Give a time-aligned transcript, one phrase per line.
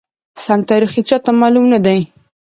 [0.43, 2.01] سم تاریخ یې چاته معلوم ندی،